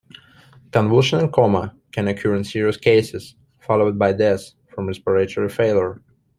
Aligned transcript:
Convulsions 0.71 1.21
and 1.21 1.31
coma 1.31 1.75
can 1.91 2.07
occur 2.07 2.33
in 2.35 2.43
serious 2.43 2.75
cases, 2.75 3.35
followed 3.59 3.99
by 3.99 4.13
death 4.13 4.49
from 4.73 4.87
respiratory 4.87 5.47
failure. 5.47 6.01